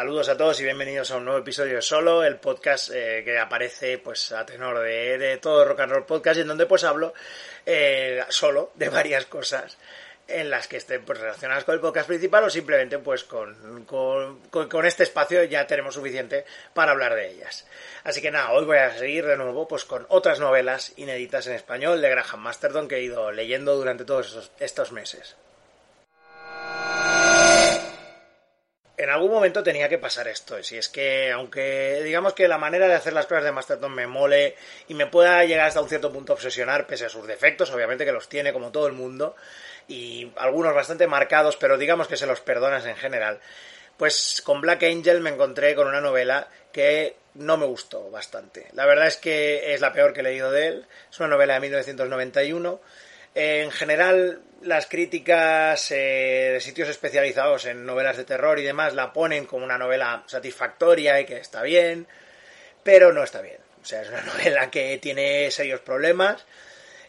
Saludos 0.00 0.30
a 0.30 0.36
todos 0.38 0.58
y 0.58 0.64
bienvenidos 0.64 1.10
a 1.10 1.18
un 1.18 1.26
nuevo 1.26 1.40
episodio 1.40 1.74
de 1.74 1.82
Solo, 1.82 2.24
el 2.24 2.38
podcast 2.38 2.90
eh, 2.90 3.20
que 3.22 3.38
aparece 3.38 3.98
pues 3.98 4.32
a 4.32 4.46
tenor 4.46 4.78
de, 4.78 5.38
todo 5.42 5.62
Rock 5.62 5.80
and 5.80 5.92
Roll 5.92 6.06
Podcast 6.06 6.38
y 6.38 6.40
en 6.40 6.48
donde 6.48 6.64
pues 6.64 6.84
hablo 6.84 7.12
eh, 7.66 8.24
solo 8.30 8.72
de 8.76 8.88
varias 8.98 9.26
cosas 9.26 9.76
en 10.26 10.48
las 10.48 10.68
que 10.68 10.78
estén 10.78 11.04
pues, 11.04 11.20
relacionadas 11.20 11.64
con 11.64 11.74
el 11.74 11.82
podcast 11.82 12.08
principal 12.08 12.44
o 12.44 12.48
simplemente 12.48 12.98
pues 12.98 13.24
con, 13.24 13.84
con, 13.84 14.40
con, 14.48 14.86
este 14.86 15.02
espacio 15.02 15.44
ya 15.44 15.66
tenemos 15.66 15.96
suficiente 15.96 16.46
para 16.72 16.92
hablar 16.92 17.14
de 17.14 17.32
ellas. 17.32 17.66
Así 18.02 18.22
que 18.22 18.30
nada, 18.30 18.52
hoy 18.52 18.64
voy 18.64 18.78
a 18.78 18.96
seguir 18.96 19.26
de 19.26 19.36
nuevo 19.36 19.68
pues 19.68 19.84
con 19.84 20.06
otras 20.08 20.40
novelas 20.40 20.94
inéditas 20.96 21.46
en 21.46 21.52
español 21.52 22.00
de 22.00 22.08
Graham 22.08 22.40
Masterton 22.40 22.88
que 22.88 22.96
he 22.96 23.02
ido 23.02 23.32
leyendo 23.32 23.76
durante 23.76 24.06
todos 24.06 24.28
estos, 24.28 24.50
estos 24.60 24.92
meses. 24.92 25.36
En 29.02 29.08
algún 29.08 29.30
momento 29.30 29.62
tenía 29.62 29.88
que 29.88 29.96
pasar 29.96 30.28
esto. 30.28 30.62
Si 30.62 30.76
es 30.76 30.90
que, 30.90 31.30
aunque 31.30 32.02
digamos 32.04 32.34
que 32.34 32.46
la 32.46 32.58
manera 32.58 32.86
de 32.86 32.94
hacer 32.94 33.14
las 33.14 33.26
cosas 33.26 33.44
de 33.44 33.52
Masterton 33.52 33.94
me 33.94 34.06
mole 34.06 34.56
y 34.88 34.94
me 34.94 35.06
pueda 35.06 35.42
llegar 35.44 35.68
hasta 35.68 35.80
un 35.80 35.88
cierto 35.88 36.12
punto 36.12 36.32
a 36.32 36.36
obsesionar, 36.36 36.86
pese 36.86 37.06
a 37.06 37.08
sus 37.08 37.26
defectos, 37.26 37.70
obviamente 37.70 38.04
que 38.04 38.12
los 38.12 38.28
tiene 38.28 38.52
como 38.52 38.70
todo 38.70 38.86
el 38.86 38.92
mundo, 38.92 39.36
y 39.88 40.30
algunos 40.36 40.74
bastante 40.74 41.06
marcados, 41.06 41.56
pero 41.56 41.78
digamos 41.78 42.08
que 42.08 42.18
se 42.18 42.26
los 42.26 42.40
perdonas 42.40 42.84
en 42.84 42.96
general. 42.96 43.40
Pues 43.96 44.42
con 44.44 44.60
Black 44.60 44.82
Angel 44.82 45.20
me 45.20 45.30
encontré 45.30 45.74
con 45.74 45.88
una 45.88 46.02
novela 46.02 46.48
que 46.70 47.16
no 47.34 47.56
me 47.56 47.66
gustó 47.66 48.10
bastante. 48.10 48.68
La 48.74 48.84
verdad 48.84 49.06
es 49.06 49.16
que 49.16 49.72
es 49.72 49.80
la 49.80 49.94
peor 49.94 50.12
que 50.12 50.20
he 50.20 50.24
leído 50.24 50.50
de 50.50 50.66
él. 50.66 50.86
Es 51.10 51.18
una 51.20 51.28
novela 51.28 51.54
de 51.54 51.60
1991 51.60 52.80
en 53.34 53.70
general, 53.70 54.42
las 54.62 54.86
críticas 54.86 55.90
eh, 55.90 56.50
de 56.54 56.60
sitios 56.60 56.88
especializados 56.88 57.66
en 57.66 57.86
novelas 57.86 58.16
de 58.16 58.24
terror 58.24 58.58
y 58.58 58.62
demás 58.62 58.94
la 58.94 59.12
ponen 59.12 59.46
como 59.46 59.64
una 59.64 59.78
novela 59.78 60.24
satisfactoria 60.26 61.20
y 61.20 61.26
que 61.26 61.38
está 61.38 61.62
bien, 61.62 62.06
pero 62.82 63.12
no 63.12 63.22
está 63.22 63.40
bien. 63.40 63.58
O 63.82 63.84
sea, 63.84 64.02
es 64.02 64.08
una 64.08 64.22
novela 64.34 64.70
que 64.70 64.98
tiene 64.98 65.50
serios 65.50 65.80
problemas 65.80 66.44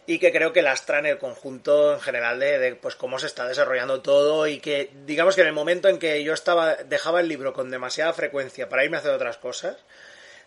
y 0.06 0.18
que 0.18 0.32
creo 0.32 0.52
que 0.52 0.62
lastra 0.62 0.98
en 0.98 1.06
el 1.06 1.18
conjunto 1.18 1.94
en 1.94 2.00
general 2.00 2.40
de, 2.40 2.58
de, 2.58 2.74
pues 2.74 2.96
cómo 2.96 3.18
se 3.18 3.26
está 3.26 3.46
desarrollando 3.46 4.02
todo 4.02 4.48
y 4.48 4.58
que 4.58 4.90
digamos 5.06 5.36
que 5.36 5.42
en 5.42 5.46
el 5.46 5.52
momento 5.52 5.88
en 5.88 5.98
que 5.98 6.24
yo 6.24 6.34
estaba 6.34 6.74
dejaba 6.74 7.20
el 7.20 7.28
libro 7.28 7.52
con 7.52 7.70
demasiada 7.70 8.12
frecuencia 8.12 8.68
para 8.68 8.84
irme 8.84 8.96
a 8.96 9.00
hacer 9.00 9.12
otras 9.12 9.36
cosas 9.36 9.76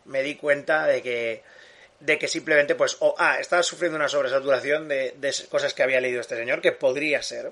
me 0.04 0.24
di 0.24 0.36
cuenta 0.36 0.86
de 0.88 1.02
que 1.02 1.44
de 2.00 2.20
que 2.20 2.28
simplemente, 2.28 2.76
pues, 2.76 2.98
o, 3.00 3.16
ah, 3.18 3.38
estaba 3.40 3.64
sufriendo 3.64 3.96
una 3.96 4.10
sobresaturación 4.10 4.88
de, 4.88 5.14
de, 5.18 5.34
cosas 5.50 5.74
que 5.74 5.84
había 5.84 6.02
leído 6.02 6.22
este 6.22 6.36
señor, 6.36 6.62
que 6.62 6.72
podría 6.72 7.22
ser, 7.22 7.52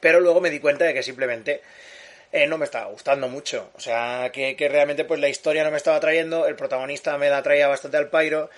pero 0.00 0.20
luego 0.20 0.40
me 0.40 0.50
di 0.50 0.60
cuenta 0.60 0.84
de 0.84 0.94
que 0.94 1.02
simplemente 1.02 1.62
eh, 2.32 2.46
no 2.46 2.58
me 2.58 2.64
estaba 2.64 2.86
gustando 2.86 3.28
mucho, 3.28 3.70
o 3.74 3.80
sea, 3.80 4.30
que, 4.32 4.54
que, 4.56 4.68
realmente, 4.68 5.04
pues, 5.04 5.20
la 5.20 5.28
historia 5.28 5.64
no 5.64 5.70
me 5.70 5.78
estaba 5.78 6.00
trayendo, 6.00 6.46
el 6.46 6.56
protagonista 6.56 7.16
me 7.18 7.30
la 7.30 7.42
traía 7.42 7.68
bastante 7.68 7.96
al 7.96 8.10
pairo, 8.10 8.50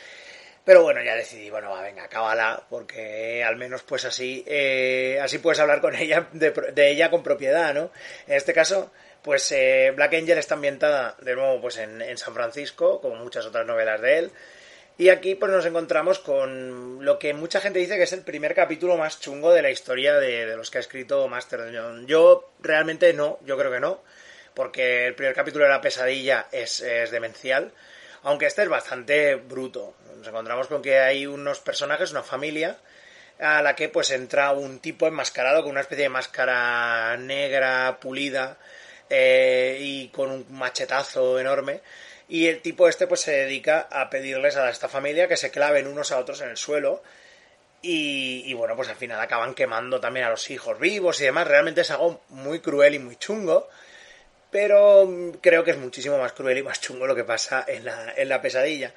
pero 0.64 0.82
bueno, 0.82 1.02
ya 1.02 1.14
decidí, 1.14 1.50
bueno, 1.50 1.70
va, 1.70 1.82
venga, 1.82 2.08
cábala, 2.08 2.64
porque 2.68 3.42
al 3.44 3.56
menos, 3.56 3.82
pues, 3.82 4.04
así, 4.04 4.44
eh, 4.46 5.18
así 5.22 5.38
puedes 5.38 5.60
hablar 5.60 5.80
con 5.80 5.94
ella, 5.96 6.28
de, 6.32 6.50
de, 6.50 6.90
ella 6.90 7.10
con 7.10 7.22
propiedad, 7.22 7.74
¿no? 7.74 7.90
En 8.26 8.34
este 8.34 8.52
caso... 8.52 8.90
Pues 9.22 9.52
eh, 9.52 9.92
Black 9.94 10.14
Angel 10.14 10.38
está 10.38 10.54
ambientada 10.54 11.14
de 11.20 11.34
nuevo 11.34 11.60
pues 11.60 11.76
en, 11.76 12.00
en 12.00 12.16
San 12.16 12.32
Francisco, 12.32 13.02
como 13.02 13.16
muchas 13.16 13.44
otras 13.44 13.66
novelas 13.66 14.00
de 14.00 14.18
él. 14.18 14.32
Y 15.00 15.09
aquí 15.09 15.34
pues 15.34 15.50
nos 15.50 15.65
encontramos 15.65 16.19
con 16.19 17.03
lo 17.03 17.19
que 17.19 17.33
mucha 17.33 17.62
gente 17.62 17.78
dice 17.78 17.97
que 17.97 18.03
es 18.03 18.12
el 18.12 18.21
primer 18.21 18.55
capítulo 18.55 18.99
más 18.99 19.19
chungo 19.19 19.50
de 19.50 19.62
la 19.62 19.71
historia 19.71 20.19
de, 20.19 20.55
los 20.55 20.71
que 20.71 20.77
ha 20.77 20.83
escrito 20.83 21.27
Master 21.27 21.72
John. 21.75 22.06
Yo 22.06 22.53
realmente 22.61 23.15
no, 23.15 23.38
yo 23.47 23.56
creo 23.56 23.72
que 23.72 23.81
no, 23.81 24.03
porque 24.53 25.06
el 25.06 25.15
primer 25.15 25.34
capítulo 25.34 25.65
de 25.65 25.71
la 25.71 25.81
pesadilla 25.81 26.49
es, 26.53 26.83
es 26.83 27.11
demencial, 27.11 27.72
aunque 28.25 28.44
este 28.44 28.61
es 28.62 28.69
bastante 28.69 29.37
bruto. 29.37 29.94
Nos 30.19 30.28
encontramos 30.28 30.66
con 30.66 30.83
que 30.83 30.99
hay 30.99 31.27
unos 31.27 31.61
personajes, 31.61 32.11
una 32.11 32.22
familia, 32.22 32.77
a 33.38 33.62
la 33.62 33.75
que 33.75 33.88
pues 33.88 34.11
entra 34.11 34.53
un 34.53 34.81
tipo 34.81 35.06
enmascarado 35.06 35.62
con 35.62 35.71
una 35.71 35.81
especie 35.81 36.03
de 36.03 36.11
máscara 36.11 37.17
negra, 37.17 37.97
pulida, 38.03 38.59
eh, 39.09 39.78
y 39.81 40.09
con 40.09 40.31
un 40.31 40.47
machetazo 40.50 41.41
enorme 41.41 41.81
y 42.30 42.46
el 42.46 42.62
tipo 42.62 42.88
este 42.88 43.08
pues 43.08 43.20
se 43.20 43.32
dedica 43.32 43.88
a 43.91 44.08
pedirles 44.08 44.56
a 44.56 44.70
esta 44.70 44.88
familia 44.88 45.26
que 45.26 45.36
se 45.36 45.50
claven 45.50 45.88
unos 45.88 46.12
a 46.12 46.18
otros 46.18 46.41
en 46.41 46.50
el 46.50 46.56
suelo. 46.56 47.02
Y, 47.82 48.42
y, 48.46 48.54
bueno, 48.54 48.76
pues 48.76 48.88
al 48.88 48.96
final 48.96 49.18
acaban 49.20 49.54
quemando 49.54 50.00
también 50.00 50.26
a 50.26 50.30
los 50.30 50.48
hijos 50.50 50.78
vivos 50.78 51.20
y 51.20 51.24
demás. 51.24 51.48
Realmente 51.48 51.80
es 51.80 51.90
algo 51.90 52.20
muy 52.28 52.60
cruel 52.60 52.94
y 52.94 52.98
muy 53.00 53.16
chungo. 53.16 53.69
Pero 54.50 55.08
creo 55.40 55.64
que 55.64 55.72
es 55.72 55.78
muchísimo 55.78 56.19
más 56.19 56.32
cruel 56.32 56.58
y 56.58 56.62
más 56.62 56.80
chungo 56.80 57.06
lo 57.06 57.16
que 57.16 57.24
pasa 57.24 57.64
en 57.66 57.84
la, 57.84 58.14
en 58.16 58.28
la 58.28 58.40
pesadilla. 58.40 58.92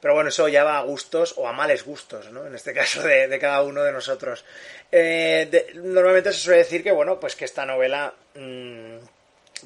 Pero 0.00 0.14
bueno, 0.14 0.30
eso 0.30 0.48
ya 0.48 0.64
va 0.64 0.78
a 0.78 0.82
gustos 0.82 1.34
o 1.36 1.46
a 1.46 1.52
males 1.52 1.84
gustos, 1.84 2.30
¿no? 2.30 2.46
En 2.46 2.54
este 2.54 2.72
caso 2.74 3.02
de, 3.02 3.38
cada 3.38 3.62
uno 3.62 3.82
de 3.82 3.92
nosotros. 3.92 4.44
Eh, 4.90 5.68
normalmente 5.74 6.32
se 6.32 6.38
suele 6.38 6.58
decir 6.60 6.82
que, 6.82 6.92
bueno, 6.92 7.20
pues 7.20 7.36
que 7.36 7.44
esta 7.44 7.66
novela 7.66 8.14
mmm, 8.34 8.96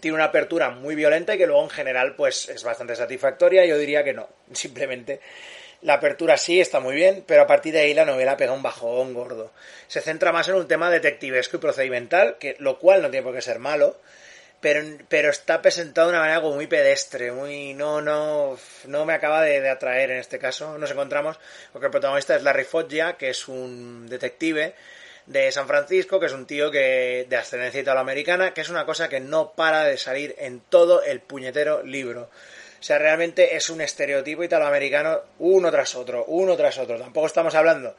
tiene 0.00 0.14
una 0.14 0.24
apertura 0.24 0.70
muy 0.70 0.94
violenta 0.94 1.34
y 1.34 1.38
que 1.38 1.46
luego 1.46 1.62
en 1.62 1.70
general 1.70 2.14
pues 2.16 2.48
es 2.48 2.62
bastante 2.64 2.96
satisfactoria. 2.96 3.64
Yo 3.64 3.78
diría 3.78 4.04
que 4.04 4.12
no, 4.12 4.28
simplemente 4.52 5.20
la 5.82 5.94
apertura 5.94 6.38
sí 6.38 6.60
está 6.60 6.80
muy 6.80 6.94
bien, 6.94 7.24
pero 7.26 7.42
a 7.42 7.46
partir 7.46 7.74
de 7.74 7.80
ahí 7.80 7.94
la 7.94 8.06
novela 8.06 8.36
pega 8.36 8.52
un 8.52 8.62
bajón 8.62 9.12
gordo. 9.12 9.52
Se 9.86 10.00
centra 10.00 10.32
más 10.32 10.48
en 10.48 10.54
un 10.54 10.66
tema 10.66 10.90
detectivesco 10.90 11.58
y 11.58 11.60
procedimental, 11.60 12.38
que 12.38 12.56
lo 12.58 12.78
cual 12.78 13.02
no 13.02 13.10
tiene 13.10 13.24
por 13.24 13.34
qué 13.34 13.42
ser 13.42 13.58
malo, 13.58 13.98
pero, 14.62 14.80
pero 15.10 15.28
está 15.28 15.60
presentado 15.60 16.08
de 16.08 16.14
una 16.14 16.22
manera 16.22 16.40
muy 16.40 16.66
pedestre, 16.66 17.32
muy 17.32 17.74
no 17.74 18.00
no 18.00 18.56
no 18.86 19.04
me 19.04 19.12
acaba 19.12 19.42
de, 19.42 19.60
de 19.60 19.68
atraer 19.68 20.10
en 20.10 20.18
este 20.18 20.38
caso. 20.38 20.78
Nos 20.78 20.90
encontramos 20.90 21.38
porque 21.70 21.86
el 21.86 21.92
protagonista 21.92 22.34
es 22.34 22.42
Larry 22.42 22.64
Foggia, 22.64 23.18
que 23.18 23.28
es 23.28 23.46
un 23.46 24.08
detective 24.08 24.74
de 25.26 25.50
San 25.52 25.66
Francisco, 25.66 26.20
que 26.20 26.26
es 26.26 26.32
un 26.32 26.46
tío 26.46 26.70
que 26.70 27.26
de 27.28 27.36
ascendencia 27.36 27.80
italoamericana, 27.80 28.52
que 28.52 28.60
es 28.60 28.68
una 28.68 28.84
cosa 28.84 29.08
que 29.08 29.20
no 29.20 29.52
para 29.52 29.84
de 29.84 29.96
salir 29.96 30.34
en 30.38 30.60
todo 30.60 31.02
el 31.02 31.20
puñetero 31.20 31.82
libro. 31.82 32.30
O 32.80 32.82
sea, 32.86 32.98
realmente 32.98 33.56
es 33.56 33.70
un 33.70 33.80
estereotipo 33.80 34.44
italoamericano 34.44 35.22
uno 35.38 35.70
tras 35.70 35.94
otro, 35.94 36.26
uno 36.26 36.56
tras 36.56 36.76
otro. 36.76 36.98
Tampoco 36.98 37.26
estamos 37.26 37.54
hablando 37.54 37.96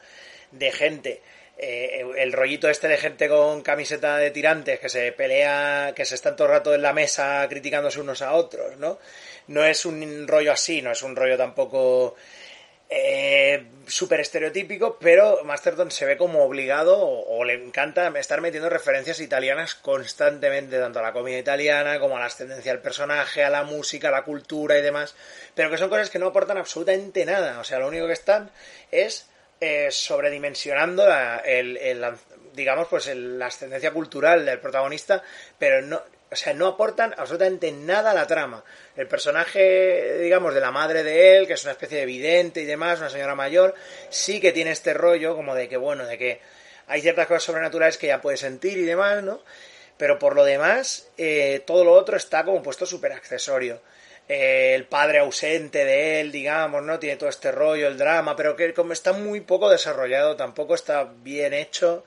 de 0.51 0.71
gente, 0.71 1.21
eh, 1.57 2.05
el 2.17 2.33
rollito 2.33 2.69
este 2.69 2.87
de 2.87 2.97
gente 2.97 3.27
con 3.27 3.61
camiseta 3.61 4.17
de 4.17 4.29
tirantes 4.29 4.79
que 4.79 4.89
se 4.89 5.11
pelea, 5.11 5.93
que 5.95 6.05
se 6.05 6.13
están 6.13 6.35
todo 6.35 6.47
el 6.47 6.53
rato 6.53 6.75
en 6.75 6.83
la 6.83 6.93
mesa 6.93 7.47
criticándose 7.49 7.99
unos 7.99 8.21
a 8.21 8.33
otros, 8.33 8.77
¿no? 8.77 8.99
No 9.47 9.65
es 9.65 9.85
un 9.85 10.27
rollo 10.27 10.51
así, 10.51 10.83
no 10.83 10.91
es 10.91 11.01
un 11.01 11.15
rollo 11.15 11.37
tampoco 11.37 12.15
eh, 12.89 13.65
súper 13.87 14.19
estereotípico, 14.19 14.97
pero 14.99 15.43
Masterton 15.43 15.89
se 15.89 16.05
ve 16.05 16.17
como 16.17 16.43
obligado 16.43 16.97
o, 16.99 17.43
le 17.43 17.53
encanta 17.53 18.07
estar 18.19 18.41
metiendo 18.41 18.69
referencias 18.69 19.19
italianas 19.19 19.75
constantemente, 19.75 20.79
tanto 20.79 20.99
a 20.99 21.01
la 21.01 21.13
comida 21.13 21.37
italiana 21.37 21.99
como 21.99 22.17
a 22.17 22.19
la 22.19 22.27
ascendencia 22.27 22.71
del 22.71 22.81
personaje, 22.81 23.43
a 23.43 23.49
la 23.49 23.63
música, 23.63 24.09
a 24.09 24.11
la 24.11 24.23
cultura 24.23 24.77
y 24.77 24.81
demás, 24.81 25.15
pero 25.55 25.69
que 25.69 25.77
son 25.77 25.89
cosas 25.89 26.09
que 26.09 26.19
no 26.19 26.27
aportan 26.27 26.57
absolutamente 26.57 27.25
nada, 27.25 27.59
o 27.59 27.63
sea, 27.63 27.79
lo 27.79 27.87
único 27.87 28.07
que 28.07 28.13
están 28.13 28.51
es 28.91 29.29
eh, 29.59 29.89
sobredimensionando 29.89 31.07
la, 31.07 31.37
el, 31.39 31.77
el, 31.77 32.05
digamos, 32.53 32.87
pues 32.87 33.07
el, 33.07 33.39
la 33.39 33.47
ascendencia 33.47 33.91
cultural 33.91 34.45
del 34.45 34.59
protagonista, 34.59 35.23
pero 35.57 35.81
no, 35.81 36.01
o 36.31 36.35
sea, 36.35 36.53
no 36.53 36.67
aportan 36.67 37.13
absolutamente 37.17 37.71
nada 37.71 38.11
a 38.11 38.13
la 38.13 38.27
trama. 38.27 38.63
El 38.95 39.07
personaje, 39.07 40.17
digamos, 40.19 40.53
de 40.53 40.59
la 40.59 40.71
madre 40.71 41.03
de 41.03 41.37
él, 41.37 41.47
que 41.47 41.53
es 41.53 41.63
una 41.63 41.73
especie 41.73 41.99
de 41.99 42.05
vidente 42.05 42.61
y 42.61 42.65
demás, 42.65 42.99
una 42.99 43.09
señora 43.09 43.35
mayor, 43.35 43.75
sí 44.09 44.39
que 44.41 44.51
tiene 44.51 44.71
este 44.71 44.93
rollo 44.93 45.35
como 45.35 45.55
de 45.55 45.69
que, 45.69 45.77
bueno, 45.77 46.05
de 46.05 46.17
que 46.17 46.41
hay 46.87 47.01
ciertas 47.01 47.27
cosas 47.27 47.43
sobrenaturales 47.43 47.97
que 47.97 48.07
ya 48.07 48.21
puede 48.21 48.37
sentir 48.37 48.77
y 48.77 48.83
demás, 48.83 49.23
¿no? 49.23 49.41
Pero 49.97 50.19
por 50.19 50.35
lo 50.35 50.43
demás, 50.43 51.07
eh, 51.17 51.63
todo 51.65 51.85
lo 51.85 51.93
otro 51.93 52.17
está 52.17 52.43
como 52.43 52.61
puesto 52.61 52.85
súper 52.85 53.13
accesorio. 53.13 53.81
Eh, 54.27 54.73
el 54.75 54.85
padre 54.85 55.19
ausente 55.19 55.85
de 55.85 56.19
él, 56.19 56.31
digamos, 56.31 56.83
¿no? 56.83 56.99
Tiene 56.99 57.17
todo 57.17 57.29
este 57.29 57.51
rollo, 57.51 57.87
el 57.87 57.97
drama, 57.97 58.35
pero 58.35 58.55
que 58.55 58.73
como 58.73 58.93
está 58.93 59.13
muy 59.13 59.41
poco 59.41 59.69
desarrollado, 59.69 60.35
tampoco 60.35 60.75
está 60.75 61.03
bien 61.03 61.53
hecho. 61.53 62.03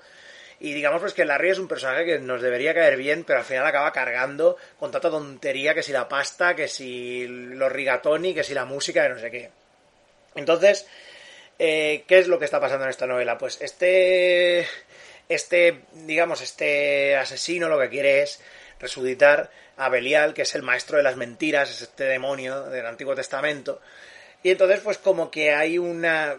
Y 0.61 0.73
digamos 0.73 1.01
pues 1.01 1.15
que 1.15 1.25
Larry 1.25 1.51
es 1.51 1.59
un 1.59 1.69
personaje 1.69 2.05
que 2.05 2.19
nos 2.19 2.43
debería 2.43 2.75
caer 2.75 2.97
bien, 2.97 3.25
pero 3.25 3.39
al 3.39 3.45
final 3.45 3.67
acaba 3.67 3.93
cargando 3.93 4.57
con 4.79 4.91
tanta 4.91 5.11
tontería 5.11 5.75
que 5.75 5.83
si 5.83 5.93
la 5.93 6.09
pasta, 6.09 6.57
que 6.57 6.67
si 6.67 7.27
los 7.29 7.71
rigatoni, 7.71 8.35
que 8.35 8.43
si 8.43 8.55
la 8.55 8.65
música, 8.65 9.03
que 9.03 9.09
no 9.09 9.19
sé 9.21 9.31
qué. 9.31 9.51
Entonces, 10.35 10.87
eh, 11.59 12.05
¿qué 12.07 12.19
es 12.19 12.29
lo 12.29 12.39
que 12.39 12.45
está 12.45 12.61
pasando 12.61 12.85
en 12.85 12.91
esta 12.91 13.07
novela? 13.07 13.39
Pues 13.39 13.61
este, 13.61 14.67
este, 15.29 15.83
digamos, 15.93 16.41
este 16.41 17.17
asesino 17.17 17.69
lo 17.69 17.79
que 17.79 17.89
quiere 17.89 18.23
es 18.23 18.41
resucitar 18.81 19.51
a 19.77 19.89
Belial, 19.89 20.35
que 20.35 20.43
es 20.43 20.55
el 20.55 20.63
maestro 20.63 20.97
de 20.97 21.03
las 21.03 21.17
mentiras, 21.17 21.71
es 21.71 21.83
este 21.83 22.05
demonio 22.05 22.65
del 22.65 22.87
Antiguo 22.87 23.15
Testamento. 23.15 23.81
Y 24.43 24.51
entonces, 24.51 24.81
pues 24.81 24.99
como 24.99 25.31
que 25.31 25.53
hay 25.53 25.79
una... 25.79 26.37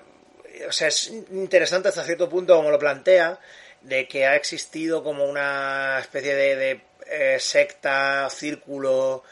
O 0.68 0.72
sea, 0.72 0.88
es 0.90 1.08
interesante 1.08 1.90
hasta 1.90 2.04
cierto 2.04 2.28
punto 2.28 2.56
como 2.56 2.72
lo 2.72 2.80
plantea, 2.80 3.40
de 3.82 4.08
que 4.08 4.26
ha 4.26 4.36
existido 4.36 5.04
como 5.04 5.26
una 5.26 6.00
especie 6.00 6.36
de, 6.36 6.82
eh, 7.08 7.38
secta, 7.40 8.30
círculo 8.30 9.24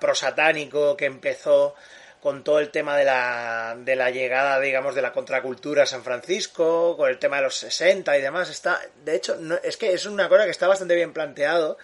prosatánico 0.00 0.96
que 0.96 1.06
empezó 1.06 1.74
con 2.22 2.44
todo 2.44 2.60
el 2.60 2.70
tema 2.70 2.96
de 2.96 3.04
la, 3.04 3.76
de 3.76 3.96
la 3.96 4.10
llegada, 4.10 4.60
digamos, 4.60 4.94
de 4.94 5.02
la 5.02 5.12
contracultura 5.12 5.82
a 5.82 5.86
San 5.86 6.04
Francisco, 6.04 6.96
con 6.96 7.10
el 7.10 7.18
tema 7.18 7.36
de 7.36 7.42
los 7.42 7.56
60 7.56 8.16
y 8.16 8.22
demás. 8.22 8.48
Está, 8.48 8.80
de 9.04 9.16
hecho, 9.16 9.36
no, 9.40 9.56
es 9.56 9.76
que 9.76 9.92
es 9.92 10.06
una 10.06 10.28
cosa 10.28 10.44
que 10.44 10.50
está 10.50 10.68
bastante 10.68 10.94
bien 10.94 11.12
planteado, 11.12 11.78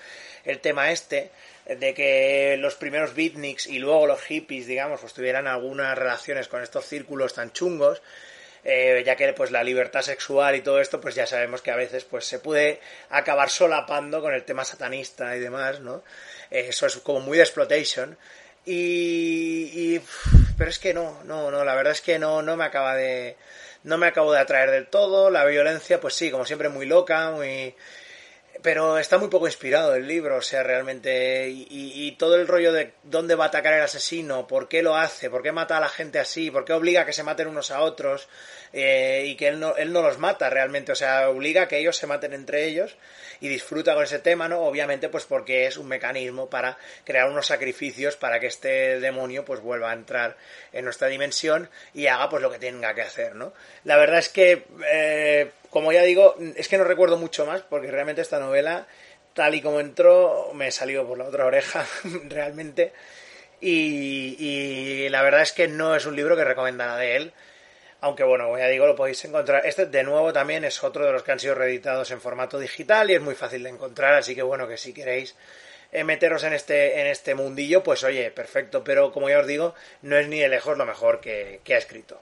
el 0.44 0.60
tema 0.60 0.92
este, 0.92 1.32
de 1.66 1.92
que 1.92 2.56
los 2.56 2.76
primeros 2.76 3.14
beatniks 3.14 3.66
y 3.66 3.80
luego 3.80 4.06
los 4.06 4.22
hippies, 4.22 4.68
digamos, 4.68 5.00
pues 5.00 5.12
tuvieran 5.12 5.48
algunas 5.48 5.98
relaciones 5.98 6.46
con 6.46 6.62
estos 6.62 6.86
círculos 6.86 7.34
tan 7.34 7.52
chungos. 7.52 8.00
Eh, 8.70 9.02
ya 9.02 9.16
que 9.16 9.32
pues 9.32 9.50
la 9.50 9.64
libertad 9.64 10.02
sexual 10.02 10.54
y 10.54 10.60
todo 10.60 10.78
esto 10.78 11.00
pues 11.00 11.14
ya 11.14 11.26
sabemos 11.26 11.62
que 11.62 11.70
a 11.70 11.76
veces 11.76 12.04
pues 12.04 12.26
se 12.26 12.38
puede 12.38 12.80
acabar 13.08 13.48
solapando 13.48 14.20
con 14.20 14.34
el 14.34 14.44
tema 14.44 14.62
satanista 14.62 15.34
y 15.34 15.40
demás 15.40 15.80
no 15.80 16.04
eh, 16.50 16.66
eso 16.68 16.84
es 16.84 16.98
como 16.98 17.20
muy 17.20 17.38
de 17.38 17.44
exploitation. 17.44 18.18
Y, 18.66 19.98
pero 20.58 20.68
es 20.68 20.78
que 20.78 20.92
no 20.92 21.24
no 21.24 21.50
no 21.50 21.64
la 21.64 21.74
verdad 21.74 21.92
es 21.92 22.02
que 22.02 22.18
no 22.18 22.42
no 22.42 22.58
me 22.58 22.64
acaba 22.64 22.94
de 22.94 23.36
no 23.84 23.96
me 23.96 24.06
acabo 24.06 24.32
de 24.32 24.40
atraer 24.40 24.70
del 24.70 24.88
todo. 24.88 25.30
La 25.30 25.46
violencia 25.46 25.98
pues 25.98 26.12
sí 26.12 26.30
como 26.30 26.44
siempre 26.44 26.68
muy 26.68 26.84
loca 26.84 27.30
muy 27.30 27.74
pero 28.62 28.98
está 28.98 29.18
muy 29.18 29.28
poco 29.28 29.46
inspirado 29.46 29.94
el 29.94 30.06
libro, 30.06 30.36
o 30.36 30.42
sea, 30.42 30.62
realmente, 30.62 31.48
y, 31.50 32.12
todo 32.18 32.36
el 32.36 32.48
rollo 32.48 32.72
de 32.72 32.92
dónde 33.04 33.34
va 33.34 33.44
a 33.44 33.48
atacar 33.48 33.74
el 33.74 33.82
asesino, 33.82 34.46
por 34.46 34.68
qué 34.68 34.82
lo 34.82 34.96
hace, 34.96 35.30
por 35.30 35.42
qué 35.42 35.52
mata 35.52 35.76
a 35.76 35.80
la 35.80 35.88
gente 35.88 36.18
así, 36.18 36.50
por 36.50 36.64
qué 36.64 36.72
obliga 36.72 37.02
a 37.02 37.06
que 37.06 37.12
se 37.12 37.22
maten 37.22 37.48
unos 37.48 37.70
a 37.70 37.80
otros, 37.80 38.28
eh, 38.72 39.24
y 39.26 39.36
que 39.36 39.48
él 39.48 39.60
no, 39.60 39.76
él 39.76 39.92
no 39.92 40.02
los 40.02 40.18
mata 40.18 40.50
realmente, 40.50 40.92
o 40.92 40.96
sea, 40.96 41.28
obliga 41.28 41.62
a 41.62 41.68
que 41.68 41.78
ellos 41.78 41.96
se 41.96 42.06
maten 42.06 42.32
entre 42.32 42.64
ellos 42.66 42.96
y 43.40 43.48
disfruta 43.48 43.94
con 43.94 44.04
ese 44.04 44.18
tema, 44.18 44.48
¿no? 44.48 44.60
Obviamente, 44.60 45.08
pues 45.08 45.24
porque 45.24 45.66
es 45.66 45.76
un 45.76 45.86
mecanismo 45.86 46.50
para 46.50 46.76
crear 47.04 47.30
unos 47.30 47.46
sacrificios 47.46 48.16
para 48.16 48.40
que 48.40 48.46
este 48.48 49.00
demonio 49.00 49.44
pues 49.44 49.60
vuelva 49.60 49.90
a 49.90 49.94
entrar 49.94 50.36
en 50.72 50.84
nuestra 50.84 51.08
dimensión 51.08 51.70
y 51.94 52.06
haga 52.06 52.28
pues 52.28 52.42
lo 52.42 52.50
que 52.50 52.58
tenga 52.58 52.94
que 52.94 53.02
hacer, 53.02 53.34
¿no? 53.34 53.52
La 53.84 53.96
verdad 53.96 54.18
es 54.18 54.28
que 54.28 54.64
eh, 54.90 55.50
como 55.70 55.92
ya 55.92 56.02
digo, 56.02 56.34
es 56.56 56.68
que 56.68 56.78
no 56.78 56.84
recuerdo 56.84 57.16
mucho 57.18 57.44
más 57.46 57.62
porque 57.62 57.90
realmente 57.90 58.22
esta 58.22 58.38
novela, 58.38 58.86
tal 59.34 59.54
y 59.54 59.60
como 59.60 59.80
entró, 59.80 60.50
me 60.54 60.70
salió 60.70 61.06
por 61.06 61.18
la 61.18 61.24
otra 61.24 61.46
oreja, 61.46 61.86
realmente. 62.28 62.92
Y, 63.60 65.08
la 65.10 65.22
verdad 65.22 65.42
es 65.42 65.52
que 65.52 65.68
no 65.68 65.94
es 65.94 66.06
un 66.06 66.16
libro 66.16 66.36
que 66.36 66.44
recomendara 66.44 66.96
de 66.96 67.16
él. 67.16 67.32
Aunque 68.00 68.22
bueno, 68.22 68.44
como 68.44 68.58
ya 68.58 68.68
digo, 68.68 68.86
lo 68.86 68.94
podéis 68.94 69.24
encontrar. 69.24 69.66
Este 69.66 69.86
de 69.86 70.04
nuevo 70.04 70.32
también 70.32 70.64
es 70.64 70.82
otro 70.84 71.04
de 71.04 71.12
los 71.12 71.24
que 71.24 71.32
han 71.32 71.40
sido 71.40 71.56
reeditados 71.56 72.10
en 72.12 72.20
formato 72.20 72.58
digital 72.58 73.10
y 73.10 73.14
es 73.14 73.20
muy 73.20 73.34
fácil 73.34 73.64
de 73.64 73.70
encontrar. 73.70 74.14
Así 74.14 74.36
que 74.36 74.42
bueno, 74.42 74.68
que 74.68 74.76
si 74.76 74.94
queréis 74.94 75.34
eh, 75.90 76.04
meteros 76.04 76.44
en 76.44 76.52
este, 76.52 77.00
en 77.00 77.08
este 77.08 77.34
mundillo, 77.34 77.82
pues 77.82 78.04
oye, 78.04 78.30
perfecto. 78.30 78.84
Pero 78.84 79.12
como 79.12 79.28
ya 79.28 79.40
os 79.40 79.46
digo, 79.48 79.74
no 80.02 80.16
es 80.16 80.28
ni 80.28 80.38
de 80.38 80.48
lejos 80.48 80.78
lo 80.78 80.86
mejor 80.86 81.20
que 81.20 81.60
ha 81.68 81.78
escrito. 81.78 82.20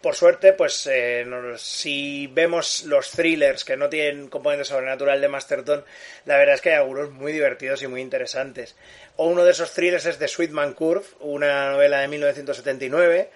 Por 0.00 0.14
suerte, 0.14 0.54
pues 0.54 0.88
eh, 0.90 1.26
si 1.58 2.26
vemos 2.28 2.84
los 2.84 3.10
thrillers 3.10 3.64
que 3.64 3.76
no 3.76 3.90
tienen 3.90 4.28
componente 4.28 4.64
sobrenatural 4.64 5.20
de 5.20 5.28
Masterton, 5.28 5.84
la 6.24 6.38
verdad 6.38 6.54
es 6.54 6.60
que 6.62 6.70
hay 6.70 6.76
algunos 6.76 7.10
muy 7.10 7.32
divertidos 7.32 7.82
y 7.82 7.86
muy 7.86 8.00
interesantes. 8.00 8.76
O 9.16 9.26
uno 9.26 9.44
de 9.44 9.50
esos 9.50 9.72
thrillers 9.72 10.06
es 10.06 10.18
The 10.18 10.28
Sweetman 10.28 10.72
Curve, 10.72 11.04
una 11.20 11.72
novela 11.72 12.00
de 12.00 12.08
1979, 12.08 13.30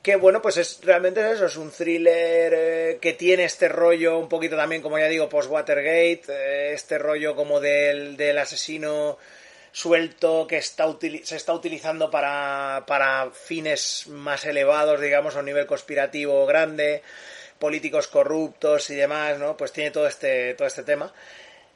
que 0.00 0.14
bueno, 0.14 0.40
pues 0.40 0.58
es 0.58 0.78
realmente 0.84 1.28
eso, 1.28 1.46
es 1.46 1.56
un 1.56 1.72
thriller 1.72 2.54
eh, 2.54 2.98
que 3.00 3.14
tiene 3.14 3.42
este 3.42 3.68
rollo 3.68 4.18
un 4.18 4.28
poquito 4.28 4.56
también, 4.56 4.82
como 4.82 5.00
ya 5.00 5.08
digo, 5.08 5.28
post-Watergate, 5.28 6.22
eh, 6.28 6.72
este 6.74 6.98
rollo 6.98 7.34
como 7.34 7.58
del, 7.58 8.16
del 8.16 8.38
asesino 8.38 9.18
suelto 9.76 10.46
que 10.46 10.56
está 10.56 10.86
se 11.22 11.36
está 11.36 11.52
utilizando 11.52 12.10
para, 12.10 12.84
para 12.86 13.30
fines 13.30 14.06
más 14.08 14.46
elevados, 14.46 15.02
digamos, 15.02 15.36
a 15.36 15.40
un 15.40 15.44
nivel 15.44 15.66
conspirativo 15.66 16.46
grande, 16.46 17.02
políticos 17.58 18.08
corruptos 18.08 18.88
y 18.88 18.94
demás, 18.94 19.38
¿no? 19.38 19.54
Pues 19.54 19.72
tiene 19.72 19.90
todo 19.90 20.06
este, 20.06 20.54
todo 20.54 20.66
este 20.66 20.82
tema. 20.82 21.12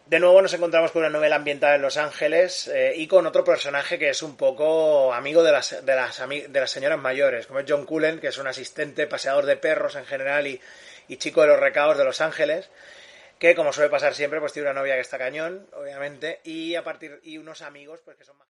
De 0.06 0.18
nuevo 0.18 0.40
nos 0.40 0.54
encontramos 0.54 0.92
con 0.92 1.00
una 1.00 1.10
novela 1.10 1.36
ambientada 1.36 1.74
en 1.74 1.82
Los 1.82 1.98
Ángeles 1.98 2.68
eh, 2.68 2.94
y 2.96 3.06
con 3.06 3.26
otro 3.26 3.44
personaje 3.44 3.98
que 3.98 4.08
es 4.08 4.22
un 4.22 4.34
poco 4.34 5.12
amigo 5.12 5.42
de 5.42 5.52
las, 5.52 5.84
de 5.84 5.94
las, 5.94 6.26
de 6.26 6.60
las 6.60 6.70
señoras 6.70 6.98
mayores, 6.98 7.46
como 7.46 7.60
es 7.60 7.66
John 7.68 7.84
Cullen, 7.84 8.18
que 8.18 8.28
es 8.28 8.38
un 8.38 8.46
asistente, 8.46 9.08
paseador 9.08 9.44
de 9.44 9.58
perros 9.58 9.94
en 9.96 10.06
general 10.06 10.46
y, 10.46 10.58
y 11.06 11.18
chico 11.18 11.42
de 11.42 11.48
los 11.48 11.60
recados 11.60 11.98
de 11.98 12.04
Los 12.04 12.22
Ángeles 12.22 12.70
que 13.40 13.54
como 13.54 13.72
suele 13.72 13.90
pasar 13.90 14.14
siempre, 14.14 14.38
pues 14.38 14.52
tiene 14.52 14.70
una 14.70 14.78
novia 14.78 14.94
que 14.94 15.00
está 15.00 15.18
cañón, 15.18 15.66
obviamente, 15.72 16.40
y 16.44 16.76
a 16.76 16.84
partir 16.84 17.18
y 17.24 17.38
unos 17.38 17.62
amigos 17.62 18.00
pues 18.04 18.16
que 18.16 18.24
son 18.24 18.38
más 18.38 18.46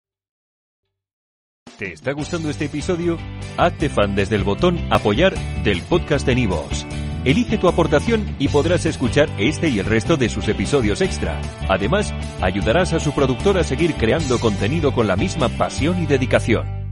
¿Te 1.78 1.92
está 1.92 2.12
gustando 2.12 2.50
este 2.50 2.66
episodio? 2.66 3.18
Hazte 3.56 3.88
fan 3.88 4.14
desde 4.14 4.36
el 4.36 4.44
botón 4.44 4.78
apoyar 4.92 5.34
del 5.64 5.82
podcast 5.82 6.24
de 6.24 6.36
Nivos. 6.36 6.86
Elige 7.24 7.58
tu 7.58 7.66
aportación 7.66 8.36
y 8.38 8.48
podrás 8.48 8.86
escuchar 8.86 9.28
este 9.38 9.68
y 9.68 9.80
el 9.80 9.86
resto 9.86 10.16
de 10.16 10.28
sus 10.28 10.46
episodios 10.46 11.00
extra. 11.00 11.40
Además, 11.68 12.12
ayudarás 12.42 12.92
a 12.92 13.00
su 13.00 13.12
productor 13.12 13.58
a 13.58 13.64
seguir 13.64 13.94
creando 13.94 14.38
contenido 14.38 14.92
con 14.92 15.08
la 15.08 15.16
misma 15.16 15.48
pasión 15.48 16.00
y 16.00 16.06
dedicación. 16.06 16.83